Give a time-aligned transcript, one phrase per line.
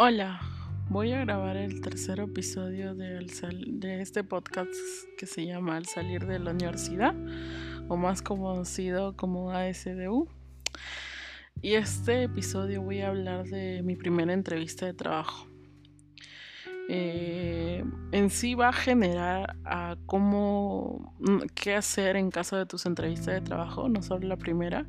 [0.00, 0.40] Hola,
[0.90, 4.72] voy a grabar el tercer episodio de, de, este podcast
[5.18, 7.16] que se llama Al salir de la universidad,
[7.88, 10.28] o más conocido como ASDU.
[11.62, 15.48] Y este episodio voy a hablar de mi primera entrevista de trabajo.
[16.88, 21.12] Eh, en sí va a generar a cómo,
[21.56, 24.86] qué hacer en caso de tus entrevistas de trabajo, no solo la primera,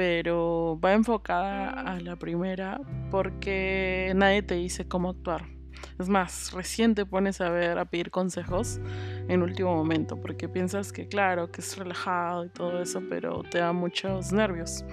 [0.00, 5.44] pero va enfocada a la primera porque nadie te dice cómo actuar.
[5.98, 8.80] Es más, recién te pones a ver, a pedir consejos
[9.28, 13.58] en último momento, porque piensas que claro, que es relajado y todo eso, pero te
[13.58, 14.86] da muchos nervios.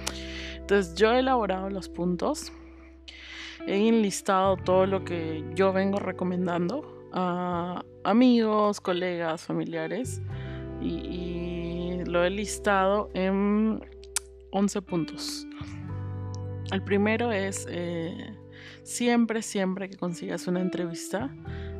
[0.57, 2.51] Entonces yo he elaborado los puntos,
[3.65, 10.21] he enlistado todo lo que yo vengo recomendando a amigos, colegas, familiares,
[10.81, 13.79] y, y lo he listado en
[14.51, 15.47] 11 puntos.
[16.71, 18.35] El primero es eh,
[18.83, 21.33] siempre, siempre que consigas una entrevista,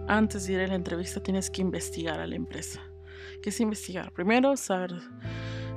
[0.08, 2.82] antes de ir a la entrevista tienes que investigar a la empresa.
[3.42, 4.12] ¿Qué es investigar?
[4.14, 4.94] Primero, saber,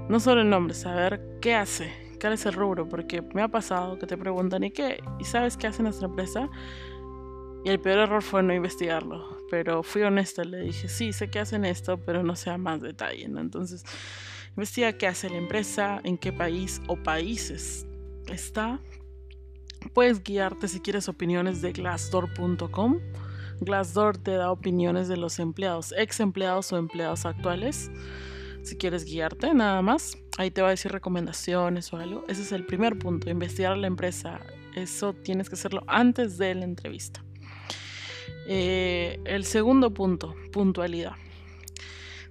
[0.09, 3.99] no solo el nombre, saber qué hace, cuál es el rubro, porque me ha pasado
[3.99, 5.03] que te preguntan, ¿y qué?
[5.19, 6.49] ¿Y sabes qué hace nuestra empresa?
[7.65, 11.41] Y el peor error fue no investigarlo, pero fui honesta, le dije, sí, sé que
[11.41, 13.41] hacen esto, pero no sea más detalle, ¿no?
[13.41, 13.85] Entonces,
[14.57, 17.87] Investiga qué hace la empresa, en qué país o países
[18.29, 18.81] está.
[19.95, 22.99] Puedes guiarte si quieres opiniones de glassdoor.com.
[23.61, 27.91] Glassdoor te da opiniones de los empleados, ex empleados o empleados actuales.
[28.63, 30.19] Si quieres guiarte, nada más.
[30.37, 32.25] Ahí te va a decir recomendaciones o algo.
[32.29, 34.41] Ese es el primer punto, investigar a la empresa.
[34.75, 37.25] Eso tienes que hacerlo antes de la entrevista.
[38.47, 41.15] Eh, el segundo punto, puntualidad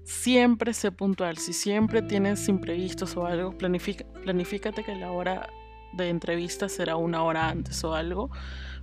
[0.10, 1.38] siempre sé puntual.
[1.38, 5.50] Si siempre tienes imprevistos o algo, planifica, planifícate que la hora
[5.94, 8.32] de entrevista será una hora antes o algo.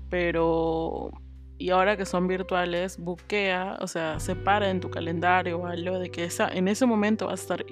[0.08, 1.10] Pero,
[1.58, 6.10] y ahora que son virtuales, buquea, o sea, separa en tu calendario o algo de
[6.10, 7.66] que esa, en ese momento vas a estar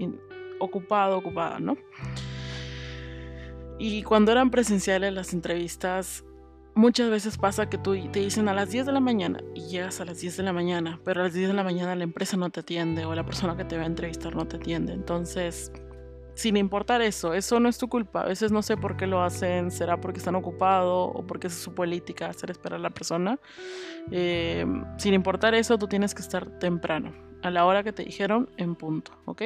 [0.59, 1.77] ocupado, ocupada, ¿no?
[3.79, 6.25] Y cuando eran presenciales las entrevistas,
[6.75, 10.01] muchas veces pasa que tú te dicen a las 10 de la mañana y llegas
[10.01, 12.37] a las 10 de la mañana, pero a las 10 de la mañana la empresa
[12.37, 14.93] no te atiende o la persona que te va a entrevistar no te atiende.
[14.93, 15.73] Entonces,
[16.35, 18.23] sin importar eso, eso no es tu culpa.
[18.23, 21.55] A veces no sé por qué lo hacen, será porque están ocupados o porque es
[21.55, 23.39] su política hacer esperar a la persona.
[24.11, 24.67] Eh,
[24.99, 27.13] sin importar eso, tú tienes que estar temprano,
[27.43, 29.43] a la hora que te dijeron, en punto, ¿ok?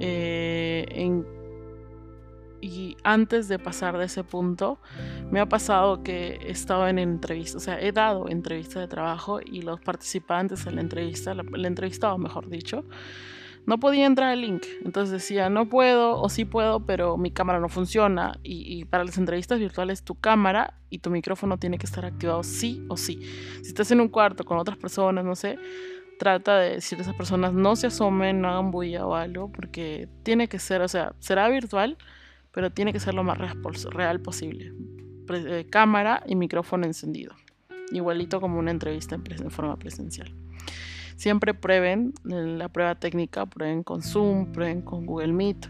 [0.00, 0.86] Eh,
[2.62, 4.78] y antes de pasar de ese punto,
[5.30, 9.40] me ha pasado que he estado en entrevistas, o sea, he dado entrevistas de trabajo
[9.44, 12.84] y los participantes en la entrevista, el entrevistado mejor dicho,
[13.66, 14.64] no podía entrar al link.
[14.84, 18.38] Entonces decía, no puedo o sí puedo, pero mi cámara no funciona.
[18.42, 22.42] Y, y, para las entrevistas virtuales, tu cámara y tu micrófono tiene que estar activado
[22.42, 23.20] sí o sí.
[23.62, 25.58] Si estás en un cuarto con otras personas, no sé,
[26.18, 30.08] trata de decir a esas personas no se asomen, no hagan bulla o algo, porque
[30.22, 31.98] tiene que ser, o sea, será virtual
[32.52, 34.72] pero tiene que ser lo más real posible.
[35.28, 37.34] Eh, cámara y micrófono encendido.
[37.90, 40.34] Igualito como una entrevista en, forma presencial.
[41.16, 45.68] Siempre prueben la prueba técnica, prueben con Zoom, prueben con Google Meet,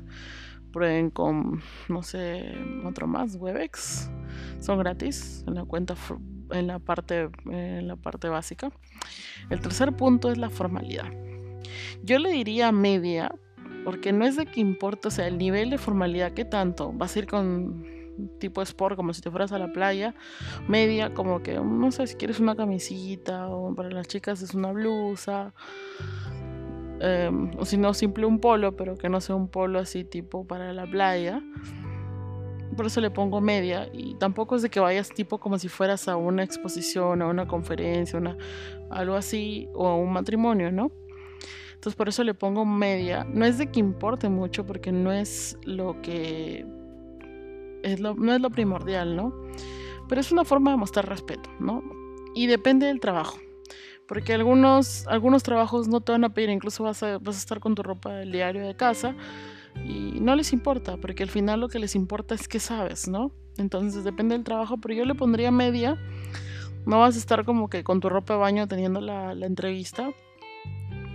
[0.73, 2.55] prueben con, no sé,
[2.85, 4.11] otro más, Webex.
[4.61, 5.95] Son gratis en la cuenta
[6.53, 8.71] en la parte en la parte básica.
[9.51, 11.11] El tercer punto es la formalidad.
[12.03, 13.35] Yo le diría media
[13.85, 16.93] porque no es de que importa, o sea, el nivel de formalidad, ¿qué tanto?
[16.93, 17.85] Vas a ir con
[18.39, 20.15] tipo sport, como si te fueras a la playa,
[20.69, 24.73] media, como que, no sé, si quieres una camisita, o para las chicas es una
[24.73, 25.55] blusa,
[27.01, 30.47] em, o si no, simple un polo, pero que no sea un polo así tipo
[30.47, 31.43] para la playa.
[32.77, 36.09] Por eso le pongo media y tampoco es de que vayas tipo como si fueras
[36.09, 38.37] a una exposición, a una conferencia, una,
[38.91, 40.91] algo así, o a un matrimonio, ¿no?
[41.83, 43.25] Entonces por eso le pongo media.
[43.25, 46.65] No es de que importe mucho porque no es lo que...
[47.83, 49.35] Es lo, no es lo primordial, ¿no?
[50.09, 51.83] Pero es una forma de mostrar respeto, ¿no?
[52.37, 53.37] Y depende del trabajo.
[54.07, 57.59] Porque algunos, algunos trabajos no te van a pedir, incluso vas a, vas a estar
[57.59, 59.17] con tu ropa del diario de casa
[59.85, 63.33] y no les importa, porque al final lo que les importa es que sabes, ¿no?
[63.59, 65.99] Entonces depende del trabajo, pero yo le pondría media.
[66.87, 70.13] No vas a estar como que con tu ropa de baño teniendo la, la entrevista,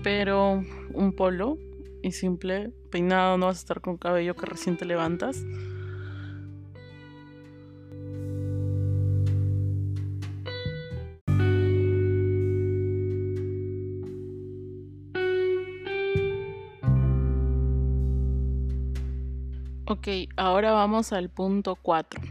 [0.08, 0.64] pero
[0.94, 1.58] un polo
[2.02, 5.44] y simple, peinado, no vas a estar con cabello que recién te levantas.
[19.88, 20.08] Ok,
[20.38, 22.22] ahora vamos al punto 4.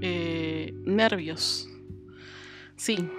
[0.00, 1.68] Eh, nervios.
[2.76, 3.10] Sí,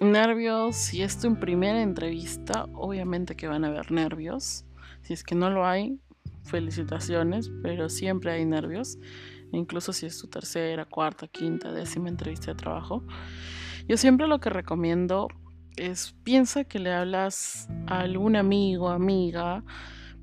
[0.00, 4.64] nervios, si es tu primera entrevista, obviamente que van a haber nervios.
[5.02, 6.00] Si es que no lo hay,
[6.44, 8.98] felicitaciones, pero siempre hay nervios,
[9.52, 13.04] incluso si es tu tercera, cuarta, quinta, décima entrevista de trabajo.
[13.88, 15.28] Yo siempre lo que recomiendo
[15.76, 19.64] es piensa que le hablas a algún amigo, amiga,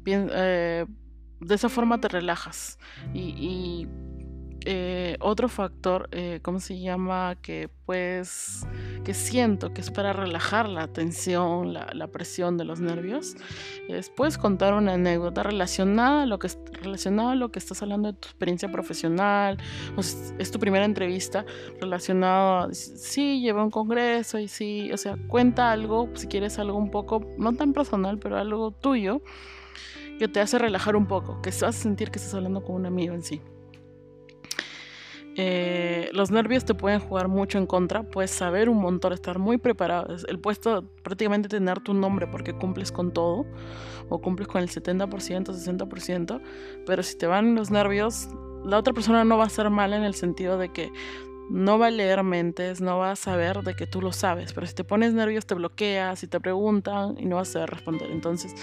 [0.06, 0.86] eh,
[1.40, 2.80] de esa forma te relajas
[3.14, 3.88] y
[4.70, 7.38] eh, otro factor, eh, ¿cómo se llama?
[7.42, 8.68] Que pues,
[9.06, 13.38] que siento que es para relajar la tensión, la, presión de los nervios,
[13.88, 16.50] es puedes contar una anécdota relacionada a lo que,
[16.82, 19.58] relacionada a lo que estás hablando de tu experiencia profesional,
[19.96, 21.46] o es tu primera entrevista
[21.80, 26.78] relacionada, a, sí, llevé un congreso y sí, o sea, cuenta algo, si quieres algo
[26.78, 29.22] un poco, no tan personal, pero algo tuyo,
[30.20, 32.86] que te hace relajar un poco, que vas a sentir que estás hablando con un
[32.86, 33.42] amigo en sí.
[35.40, 39.60] Eh, los nervios te pueden jugar mucho en contra, puedes saber un montón, estar muy
[39.60, 40.16] preparado.
[40.28, 43.46] El puesto prácticamente tener tu nombre porque cumples con todo
[44.10, 46.42] o cumples con el 70%, 60%,
[46.88, 48.30] pero si te van los nervios,
[48.66, 50.92] la otra persona no va a ser mala en el sentido de que
[51.52, 54.66] no va a leer mentes, no va a saber de que tú lo sabes, pero
[54.66, 58.10] si te pones nervios te bloqueas y te preguntan y no vas a saber responder.
[58.10, 58.56] Entonces,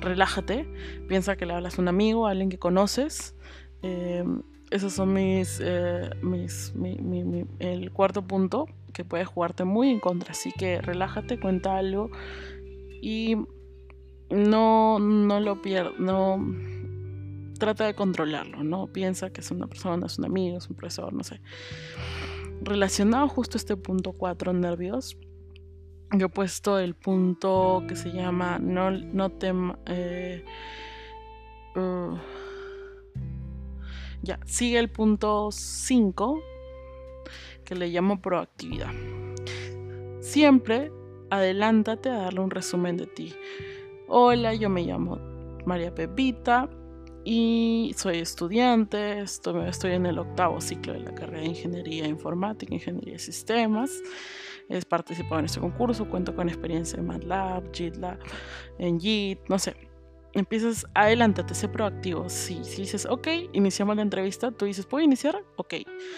[0.00, 0.66] relájate,
[1.08, 3.36] piensa que le hablas a un amigo, a alguien que conoces.
[3.82, 4.24] Eh,
[4.70, 6.72] esos son mis, eh, mis
[7.58, 10.32] el cuarto punto que puede jugarte muy en contra.
[10.32, 12.10] Así que relájate, cuenta algo
[13.02, 13.36] y
[14.30, 16.44] no, no lo pierdas, no
[17.58, 21.12] trata de controlarlo, no piensa que es una persona, es un amigo, es un profesor,
[21.12, 21.40] no sé.
[22.62, 25.16] Relacionado justo a este punto 4, nervios,
[26.12, 29.32] yo he puesto el punto que se llama no, no.
[29.86, 30.44] Eh,
[31.74, 32.16] uh,
[34.22, 36.40] ya, sigue el punto 5,
[37.64, 38.92] que le llamo proactividad.
[40.20, 40.90] Siempre
[41.30, 43.34] adelántate a darle un resumen de ti.
[44.08, 45.18] Hola, yo me llamo
[45.64, 46.70] María Pepita
[47.24, 52.72] y soy estudiante, estoy, estoy en el octavo ciclo de la carrera de Ingeniería Informática,
[52.72, 53.90] Ingeniería de Sistemas.
[54.68, 58.18] He participado en este concurso, cuento con experiencia en MATLAB, GitLab,
[58.78, 59.76] en JIT, no sé
[60.32, 62.28] empiezas, adelántate, sé proactivo.
[62.28, 65.36] Si, si dices, ok, iniciamos la entrevista, tú dices, ¿puedo iniciar?
[65.56, 65.74] Ok.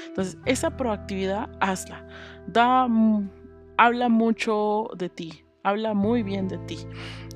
[0.06, 2.06] Entonces, esa proactividad, hazla.
[2.46, 2.88] Da,
[3.76, 6.78] habla mucho de ti, habla muy bien de ti.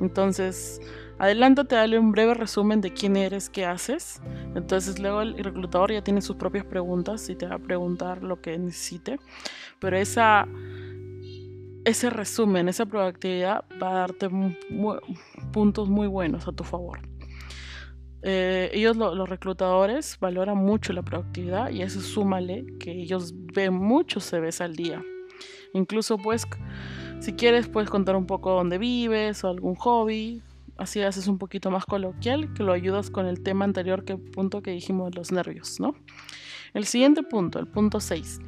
[0.00, 0.80] Entonces,
[1.18, 4.20] adelántate, dale un breve resumen de quién eres, qué haces.
[4.54, 8.40] Entonces, luego el reclutador ya tiene sus propias preguntas y te va a preguntar lo
[8.40, 9.18] que necesite.
[9.78, 10.46] Pero esa
[11.84, 14.28] ese resumen, esa proactividad va a darte
[15.52, 17.00] puntos muy buenos a tu favor.
[18.22, 24.24] Eh, ellos, los reclutadores, valoran mucho la proactividad y eso súmale que ellos ven muchos
[24.24, 25.02] CVs al día.
[25.74, 26.46] Incluso, pues,
[27.20, 30.42] si quieres, puedes contar un poco dónde vives o algún hobby.
[30.76, 34.62] Así haces un poquito más coloquial, que lo ayudas con el tema anterior, que punto
[34.62, 35.94] que dijimos, los nervios, ¿no?
[36.74, 38.40] El siguiente punto, el punto 6.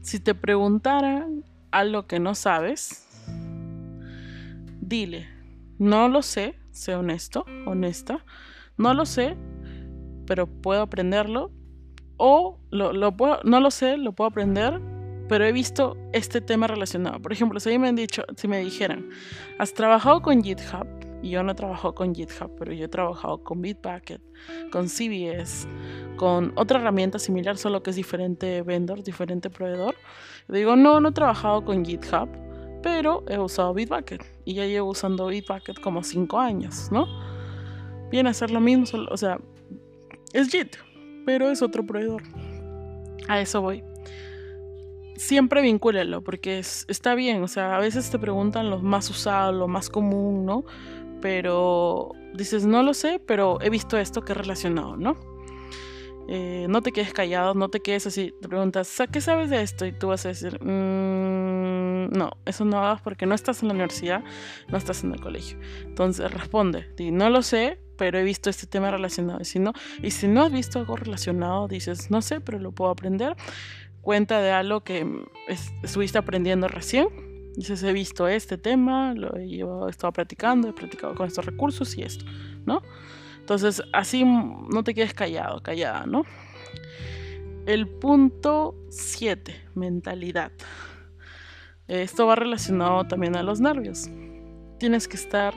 [0.00, 3.06] Si te preguntaran algo que no sabes,
[4.80, 5.28] dile,
[5.78, 8.24] no lo sé, sé honesto, honesta,
[8.76, 9.36] no lo sé,
[10.26, 11.50] pero puedo aprenderlo,
[12.16, 14.80] o no lo sé, lo puedo aprender,
[15.28, 17.20] pero he visto este tema relacionado.
[17.20, 19.08] Por ejemplo, si me han dicho, si me dijeran,
[19.58, 20.86] has trabajado con GitHub,
[21.22, 24.22] y yo no he trabajado con GitHub, pero yo he trabajado con Bitbucket,
[24.70, 25.66] con CBS,
[26.16, 29.96] con otra herramienta similar, solo que es diferente vendor, diferente proveedor.
[30.48, 32.28] Digo, no, no he trabajado con GitHub,
[32.82, 37.06] pero he usado Bitbucket y ya llevo usando Bitbucket como 5 años, ¿no?
[38.10, 39.38] Viene a ser lo mismo, o sea,
[40.32, 40.76] es Git,
[41.26, 42.22] pero es otro proveedor.
[43.28, 43.84] A eso voy.
[45.16, 49.68] Siempre vincúlelo, porque está bien, o sea, a veces te preguntan lo más usado, lo
[49.68, 50.64] más común, ¿no?
[51.20, 55.18] Pero dices, no lo sé, pero he visto esto que es relacionado, ¿no?
[56.30, 58.34] Eh, no te quedes callado, no te quedes así.
[58.40, 59.86] Te preguntas, ¿qué sabes de esto?
[59.86, 61.47] Y tú vas a decir, mm,
[62.10, 64.22] no, eso no hagas porque no estás en la universidad,
[64.68, 65.58] no estás en el colegio.
[65.84, 69.40] Entonces responde, no lo sé, pero he visto este tema relacionado.
[69.40, 69.72] Y si no,
[70.02, 73.36] y si no has visto algo relacionado, dices, no sé, pero lo puedo aprender.
[74.00, 75.06] Cuenta de algo que
[75.82, 77.08] estuviste aprendiendo recién.
[77.56, 82.02] Dices, he visto este tema, lo he, estado practicando, he practicado con estos recursos y
[82.02, 82.24] esto,
[82.64, 82.82] ¿no?
[83.40, 86.22] Entonces, así no te quedes callado, callada, ¿no?
[87.66, 90.52] El punto 7, mentalidad.
[91.88, 94.08] Esto va relacionado también a los nervios.
[94.78, 95.54] Tienes que estar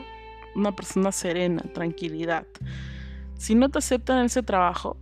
[0.56, 2.48] una persona serena, tranquilidad.
[3.38, 4.98] Si no te aceptan ese trabajo,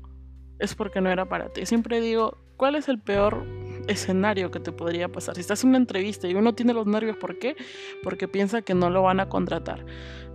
[0.60, 1.66] es porque no era para ti.
[1.66, 3.46] Siempre digo, ¿cuál es el peor
[3.90, 5.36] escenario que te podría pasar.
[5.36, 7.56] Si estás en una entrevista y uno tiene los nervios, ¿por qué?
[8.04, 9.86] Porque piensa que no lo van a contratar.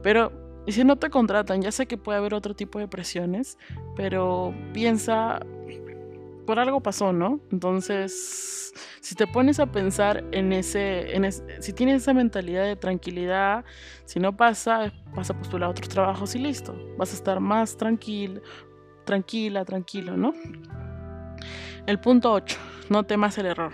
[0.02, 0.32] Pero,
[0.66, 3.58] y si no te contratan, ya sé que puede haber otro tipo de presiones,
[3.96, 5.40] pero piensa,
[6.44, 7.40] por algo pasó, ¿no?
[7.50, 13.64] Entonces, si te pones a pensar en ese, en si tienes esa mentalidad de tranquilidad,
[14.04, 16.74] si no pasa, vas a postular otros trabajos y listo.
[16.96, 18.40] Vas a estar más tranquilo,
[19.04, 20.32] tranquila, tranquilo, ¿no?
[21.86, 22.56] El punto 8,
[22.88, 23.72] no temas el error.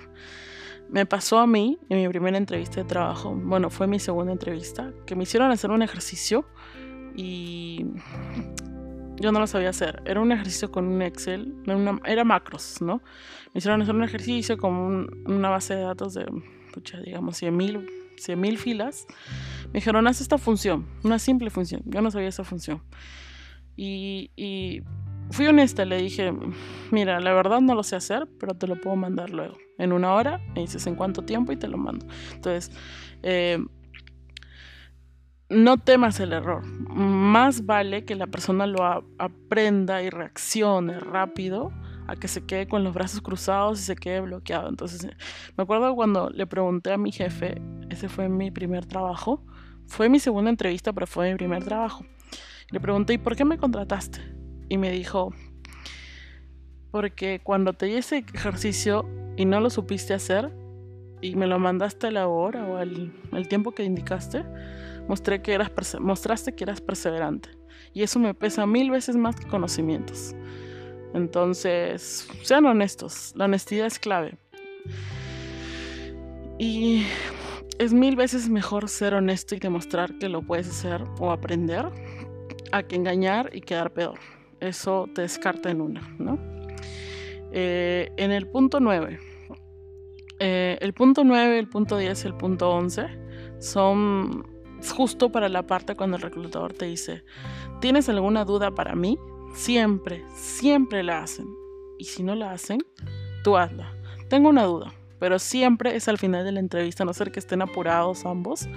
[0.88, 4.92] Me pasó a mí en mi primera entrevista de trabajo, bueno, fue mi segunda entrevista,
[5.06, 6.48] que me hicieron hacer un ejercicio
[7.14, 7.86] y
[9.20, 10.02] yo no lo sabía hacer.
[10.06, 11.54] Era un ejercicio con un Excel,
[12.04, 13.02] era macros, ¿no?
[13.54, 16.26] Me hicieron hacer un ejercicio con una base de datos de,
[17.04, 19.06] digamos, 100.000 100 filas.
[19.66, 21.82] Me dijeron, haz esta función, una simple función.
[21.86, 22.82] Yo no sabía esa función.
[23.76, 24.82] Y, y
[25.30, 26.32] fui honesta, le dije,
[26.90, 29.56] mira, la verdad no lo sé hacer, pero te lo puedo mandar luego.
[29.78, 32.06] En una hora, me dices en cuánto tiempo y te lo mando.
[32.34, 32.70] Entonces,
[33.22, 33.58] eh,
[35.50, 36.64] no temas el error.
[36.64, 41.72] Más vale que la persona lo aprenda y reaccione rápido
[42.06, 44.68] a que se quede con los brazos cruzados y se quede bloqueado.
[44.68, 45.06] Entonces,
[45.56, 49.44] me acuerdo cuando le pregunté a mi jefe, ese fue mi primer trabajo,
[49.86, 52.04] fue mi segunda entrevista, pero fue mi primer trabajo.
[52.70, 54.20] Le pregunté, ¿y por qué me contrataste?
[54.68, 55.34] Y me dijo,
[56.92, 60.52] porque cuando te di ese ejercicio y no lo supiste hacer
[61.20, 64.44] y me lo mandaste a la hora o al, al tiempo que indicaste,
[65.10, 67.48] mostré que eras mostraste que eras perseverante.
[67.92, 70.36] Y eso me pesa mil veces más que conocimientos.
[71.14, 74.38] Entonces, sean honestos, la honestidad es clave.
[76.60, 77.04] Y
[77.80, 81.86] es mil veces mejor ser honesto y demostrar que lo puedes hacer o aprender
[82.70, 84.20] a que engañar y quedar peor.
[84.60, 86.38] Eso te descarta en una, ¿no?
[87.50, 89.18] Eh, en el punto 9.
[90.38, 93.06] Eh, el punto 9, el punto 10 y el punto 11
[93.58, 94.49] son
[94.88, 97.24] justo para la parte cuando el reclutador te dice,
[97.80, 99.18] ¿tienes alguna duda para mí?
[99.54, 101.46] Siempre, siempre la hacen.
[101.98, 102.80] Y si no la hacen,
[103.44, 103.92] tú hazla.
[104.28, 107.40] Tengo una duda, pero siempre es al final de la entrevista, a no ser que
[107.40, 108.68] estén apurados ambos,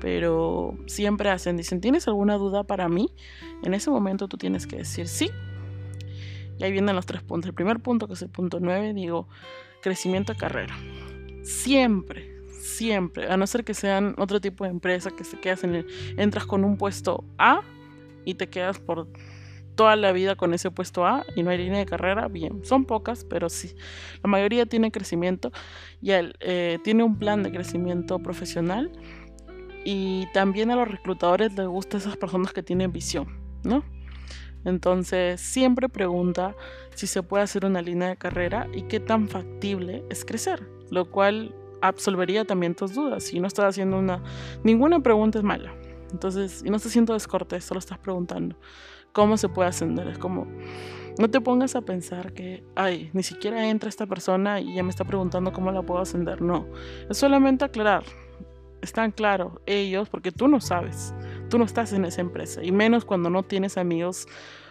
[0.00, 3.10] pero siempre hacen, dicen, ¿tienes alguna duda para mí?
[3.62, 5.30] En ese momento tú tienes que decir sí.
[6.58, 7.48] Y ahí vienen los tres puntos.
[7.48, 9.28] El primer punto, que es el punto 9, digo,
[9.82, 10.76] crecimiento de carrera.
[11.42, 12.33] Siempre,
[12.64, 15.86] siempre, a no ser que sean otro tipo de empresa que se quedas en el,
[16.16, 17.60] entras con un puesto A
[18.24, 19.08] y te quedas por
[19.74, 22.86] toda la vida con ese puesto A y no hay línea de carrera, bien, son
[22.86, 23.74] pocas, pero sí,
[24.22, 25.52] la mayoría tiene crecimiento
[26.00, 28.90] y eh, tiene un plan de crecimiento profesional
[29.84, 33.28] y también a los reclutadores les gusta esas personas que tienen visión,
[33.62, 33.84] ¿no?
[34.64, 36.56] Entonces siempre pregunta
[36.94, 41.10] si se puede hacer una línea de carrera y qué tan factible es crecer, lo
[41.10, 41.54] cual
[41.88, 43.24] absolvería también tus dudas.
[43.24, 44.22] Si no estás haciendo una...
[44.62, 45.74] Ninguna pregunta es mala.
[46.10, 48.56] Entonces, y no estás siendo descortés, solo estás preguntando
[49.12, 50.08] cómo se puede ascender.
[50.08, 50.46] Es como,
[51.18, 54.90] no te pongas a pensar que, ay, ni siquiera entra esta persona y ya me
[54.90, 56.42] está preguntando cómo la puedo ascender.
[56.42, 56.66] No,
[57.08, 58.04] es solamente aclarar.
[58.82, 61.14] Están claros ellos, porque tú no sabes,
[61.48, 64.26] tú no estás en esa empresa, y menos cuando no tienes amigos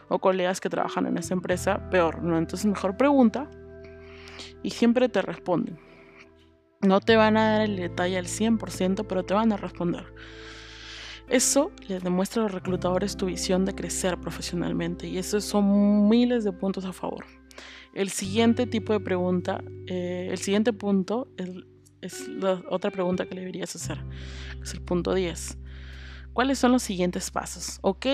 [0.07, 2.37] o colegas que trabajan en esa empresa, peor, ¿no?
[2.37, 3.49] Entonces mejor pregunta
[4.61, 5.79] y siempre te responden.
[6.83, 10.05] No te van a dar el detalle al 100%, pero te van a responder.
[11.29, 16.43] Eso le demuestra a los reclutadores tu visión de crecer profesionalmente y eso son miles
[16.43, 17.25] de puntos a favor.
[17.93, 21.29] El siguiente tipo de pregunta, eh, el siguiente punto
[22.01, 24.03] es, la otra pregunta que le deberías hacer,
[24.61, 25.57] es el punto 10.
[26.33, 27.79] ¿Cuáles son los siguientes pasos?
[27.81, 28.05] Ok,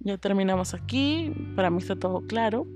[0.00, 2.66] ya terminamos aquí, para mí está todo claro.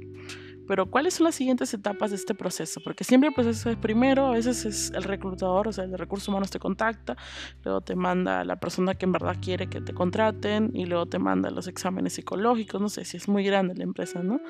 [0.66, 2.80] Pero ¿cuáles son las siguientes etapas de este proceso?
[2.82, 5.96] Porque siempre el proceso es primero, a veces es el reclutador, o sea, el de
[5.96, 7.16] recursos humanos te contacta,
[7.64, 11.18] luego te manda la persona que en verdad quiere que te contraten y luego te
[11.18, 14.40] manda los exámenes psicológicos, no sé si es muy grande la empresa, ¿no?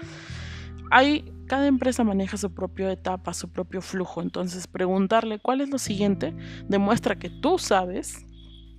[0.91, 5.79] Hay, cada empresa maneja su propia etapa, su propio flujo, entonces preguntarle cuál es lo
[5.79, 6.35] siguiente
[6.69, 8.25] demuestra que tú sabes,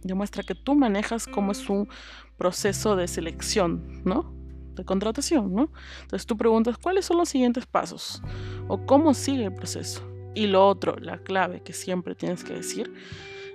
[0.04, 1.90] demuestra que tú manejas cómo es un
[2.38, 4.37] proceso de selección, ¿no?
[4.78, 5.70] De contratación, ¿no?
[6.02, 8.22] Entonces tú preguntas cuáles son los siguientes pasos
[8.68, 10.02] o cómo sigue el proceso.
[10.36, 12.94] Y lo otro, la clave que siempre tienes que decir,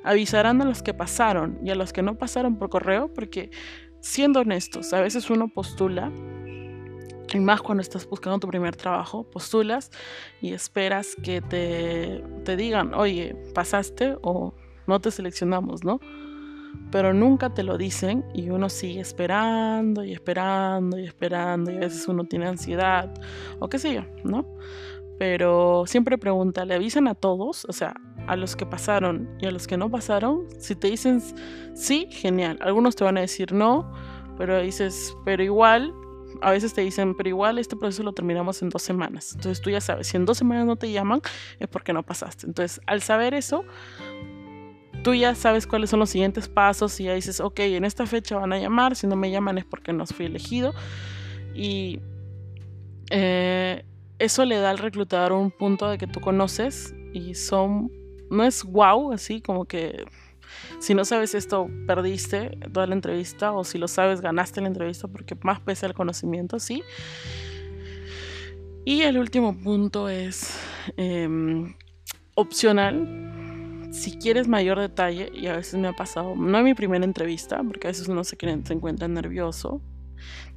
[0.05, 3.51] avisarán a los que pasaron y a los que no pasaron por correo, porque
[4.01, 6.11] siendo honestos, a veces uno postula,
[7.33, 9.91] y más cuando estás buscando tu primer trabajo, postulas
[10.41, 14.55] y esperas que te, te digan, oye, pasaste o
[14.87, 16.01] no te seleccionamos, ¿no?
[16.91, 21.81] Pero nunca te lo dicen y uno sigue esperando y esperando y esperando y a
[21.81, 23.13] veces uno tiene ansiedad
[23.59, 24.47] o qué sé yo, ¿no?
[25.23, 27.65] pero siempre pregunta, ¿le avisan a todos?
[27.69, 27.95] O sea,
[28.27, 30.49] a los que pasaron y a los que no pasaron.
[30.59, 31.23] Si te dicen
[31.75, 32.59] sí, genial.
[32.61, 33.89] Algunos te van a decir no,
[34.37, 35.95] pero dices, pero igual,
[36.41, 39.33] a veces te dicen, pero igual este proceso lo terminamos en dos semanas.
[39.37, 41.21] Entonces tú ya sabes, si en dos semanas no te llaman,
[41.61, 42.47] es porque no pasaste.
[42.49, 43.65] Entonces, al saber eso,
[45.03, 48.37] tú ya sabes cuáles son los siguientes pasos y ya dices, ok, en esta fecha
[48.37, 50.75] van a llamar, si no me llaman es porque no fui elegido.
[51.55, 52.01] Y
[53.11, 53.85] eh,
[54.19, 57.91] eso le da al reclutador un punto de que tú conoces y son,
[58.31, 60.05] no es wow, así como que
[60.79, 65.09] si no sabes esto, perdiste toda la entrevista o si lo sabes, ganaste la entrevista
[65.09, 66.83] porque más pesa el conocimiento, sí.
[68.85, 70.59] Y el último punto es
[70.97, 71.75] em,
[72.35, 73.42] opcional.
[73.93, 77.63] Si quieres mayor detalle, y a veces me ha pasado, no en mi primera entrevista,
[77.63, 79.83] porque a veces uno se, se encuentra nervioso,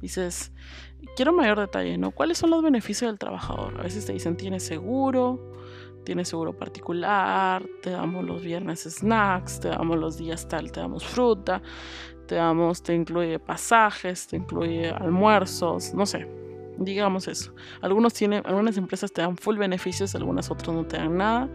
[0.00, 0.52] dices,
[1.16, 2.12] quiero mayor detalle, ¿no?
[2.12, 3.78] ¿Cuáles son los beneficios del trabajador?
[3.78, 5.52] A veces te dicen, tienes seguro,
[6.04, 11.04] tienes seguro particular, te damos los viernes snacks, te damos los días tal, te damos
[11.04, 11.60] fruta,
[12.26, 16.26] te damos, te incluye pasajes, te incluye almuerzos, no sé,
[16.78, 17.54] digamos eso.
[17.80, 21.48] Algunos tienen, algunas empresas te dan full beneficios, algunas otras no te dan nada,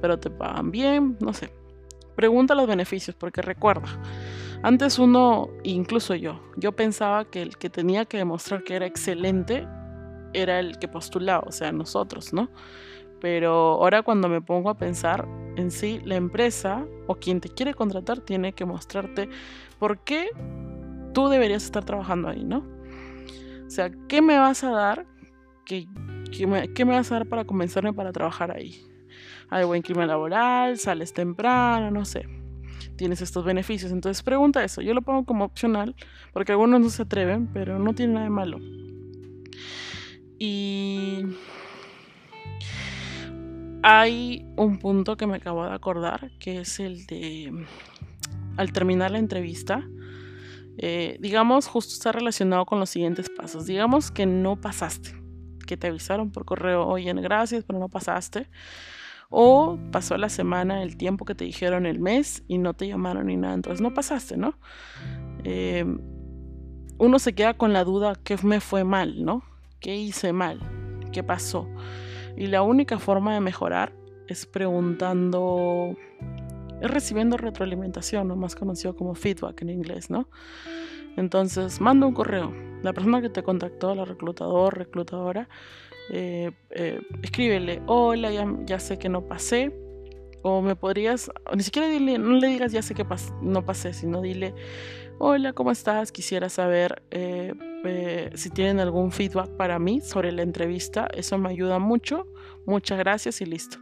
[0.00, 1.52] pero te pagan bien, no sé.
[2.16, 3.88] Pregunta los beneficios, porque recuerda,
[4.62, 9.66] antes uno, incluso yo, yo pensaba que el que tenía que demostrar que era excelente
[10.32, 12.48] era el que postulaba, o sea, nosotros, ¿no?
[13.20, 17.74] Pero ahora cuando me pongo a pensar en sí, la empresa o quien te quiere
[17.74, 19.28] contratar tiene que mostrarte
[19.78, 20.28] por qué
[21.14, 22.73] tú deberías estar trabajando ahí, ¿no?
[23.74, 25.04] O sea, ¿qué me vas a dar?
[25.64, 25.88] ¿Qué,
[26.46, 28.80] me, vas a dar para convencerme para trabajar ahí?
[29.50, 32.28] Hay buen clima laboral, sales temprano, no sé
[32.94, 33.90] tienes estos beneficios.
[33.90, 34.80] Entonces pregunta eso.
[34.80, 35.96] Yo lo pongo como opcional
[36.32, 38.60] porque algunos no se atreven, pero no tiene nada de malo.
[40.38, 41.24] Y
[43.82, 47.66] hay un punto que me acabo de acordar, que es el de
[48.56, 49.84] al terminar la entrevista.
[50.78, 53.66] Eh, digamos, justo está relacionado con los siguientes pasos.
[53.66, 55.14] Digamos que no pasaste,
[55.66, 58.48] que te avisaron por correo, oye, gracias, pero no pasaste.
[59.30, 63.26] O pasó la semana, el tiempo que te dijeron el mes y no te llamaron
[63.26, 64.58] ni nada, entonces no pasaste, ¿no?
[65.42, 65.98] Em,
[66.98, 69.42] uno se queda con la duda, ¿qué me fue mal, no?
[69.80, 70.60] ¿Qué hice mal?
[71.12, 71.68] ¿Qué pasó?
[72.36, 73.92] Y la única forma de mejorar
[74.28, 75.96] es preguntando,
[76.84, 78.36] es recibiendo retroalimentación, ¿no?
[78.36, 80.28] más conocido como feedback en inglés, ¿no?
[81.16, 82.52] Entonces, manda un correo.
[82.82, 85.48] La persona que te contactó, la reclutador, reclutadora,
[86.10, 88.30] eh, eh, escríbele, hola,
[88.66, 89.72] ya, sé que no pasé,
[90.42, 93.06] o me podrías, ni siquiera dile, no le digas ya sé que
[93.40, 94.54] no pasé, sino dile,
[95.18, 96.12] hola, ¿cómo estás?
[96.12, 97.54] Quisiera saber eh,
[98.34, 102.26] si tienen algún feedback para mí sobre la entrevista, eso me ayuda mucho,
[102.66, 103.78] muchas gracias y listo.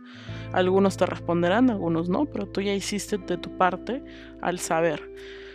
[0.53, 4.03] Algunos te responderán, algunos no, pero tú ya hiciste de tu parte
[4.41, 5.11] al saber.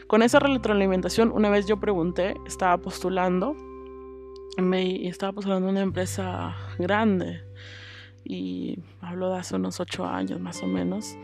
[0.07, 3.55] Con esa retroalimentación, una vez yo pregunté, estaba postulando
[4.61, 7.43] me estaba postulando una empresa grande
[8.23, 11.15] y hablo de hace unos ocho años más o menos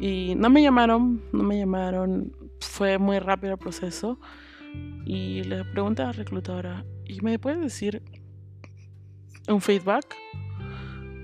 [0.00, 4.18] y no me llamaron, no me llamaron, fue muy rápido el proceso
[5.04, 8.02] y le pregunté a la reclutadora, ¿y me puedes decir
[9.48, 10.14] un feedback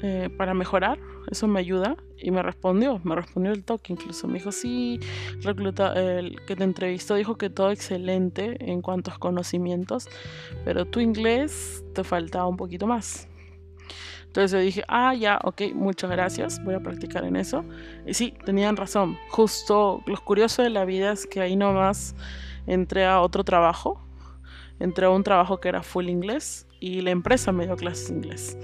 [0.02, 0.98] eh, para mejorar?
[1.30, 1.96] Eso me ayuda.
[2.20, 4.26] Y me respondió, me respondió el toque incluso.
[4.26, 4.98] Me dijo, sí,
[5.42, 10.08] recluta, el que te entrevistó dijo que todo excelente en cuanto a conocimientos,
[10.64, 13.28] pero tu inglés te faltaba un poquito más.
[14.26, 17.64] Entonces yo dije, ah, ya, ok, muchas gracias, voy a practicar en eso.
[18.06, 19.16] Y sí, tenían razón.
[19.30, 22.14] Justo lo curioso de la vida es que ahí nomás
[22.66, 24.00] entré a otro trabajo.
[24.80, 28.56] Entré a un trabajo que era full inglés y la empresa me dio clases inglés.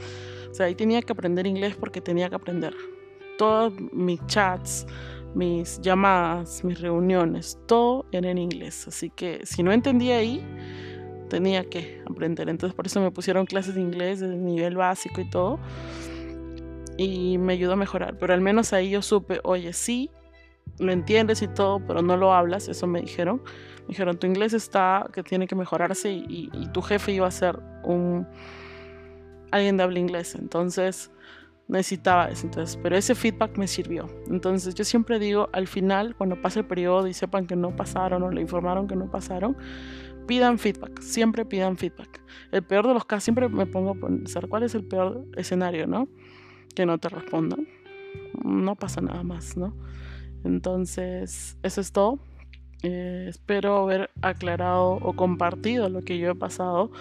[0.55, 2.73] O sea, ahí tenía que aprender inglés porque tenía que aprender
[3.38, 4.87] todos mis chats,
[5.35, 8.87] mis llamadas, mis reuniones, todo era en inglés.
[8.87, 10.47] Así que si no entendía ahí,
[11.29, 12.49] tenía que aprender.
[12.49, 15.59] Entonces por eso me pusieron clases de inglés de nivel básico y todo.
[16.97, 18.17] Y me ayudó a mejorar.
[18.21, 20.09] Pero al menos ahí yo supe, oye, sí,
[20.79, 22.69] lo entiendes y todo, pero no lo hablas.
[22.69, 23.43] Eso me dijeron.
[23.81, 27.33] Me dijeron, tu inglés está, que tiene que mejorarse y, y tu jefe iba a
[27.33, 28.25] ser un
[29.55, 30.35] alguien de habla inglés.
[30.35, 31.11] Entonces
[31.69, 32.47] necesitaba eso.
[32.47, 34.09] Entonces, pero ese feedback me sirvió.
[34.29, 38.23] Entonces, yo siempre digo, al final, cuando pase el periodo y sepan que no pasaron
[38.23, 39.57] o le informaron que no pasaron,
[40.27, 41.01] pidan feedback.
[41.01, 42.21] Siempre pidan feedback.
[42.51, 45.87] El peor de los casos, siempre me pongo a pensar cuál es el peor escenario,
[45.87, 46.09] ¿no?
[46.75, 47.67] Que no te respondan.
[48.43, 49.75] No pasa nada más, ¿no?
[50.45, 52.19] Entonces, eso es todo.
[52.87, 56.92] Eh, espero haber aclarado o compartido lo que yo he pasado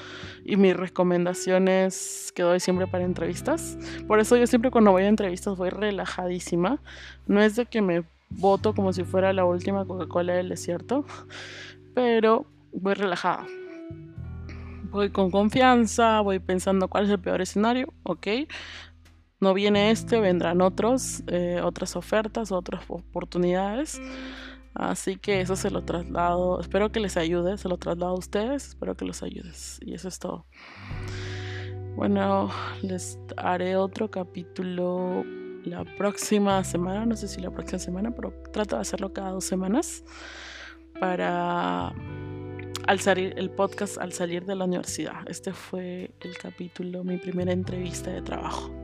[0.46, 3.78] y mis recomendaciones que doy siempre para entrevistas.
[4.08, 6.80] Por eso yo siempre cuando voy a entrevistas voy relajadísima.
[7.28, 11.04] No es de que me voto como si fuera la última Coca-Cola del desierto,
[11.94, 13.46] pero voy relajada.
[14.90, 18.28] Voy con confianza, voy pensando cuál es el peor escenario, ok.
[19.42, 24.00] No viene este, vendrán otros, eh, otras ofertas, otras oportunidades.
[24.74, 28.70] Así que eso se lo traslado, espero que les ayude, se lo traslado a ustedes,
[28.70, 29.80] espero que los ayudes.
[29.82, 30.46] Y eso es todo.
[31.96, 32.50] Bueno,
[32.82, 35.24] les haré otro capítulo
[35.64, 39.46] la próxima semana, no sé si la próxima semana, pero trato de hacerlo cada dos
[39.46, 40.04] semanas
[41.00, 41.94] para
[42.88, 45.22] al salir el podcast al salir de la universidad.
[45.28, 48.83] Este fue el capítulo, mi primera entrevista de trabajo.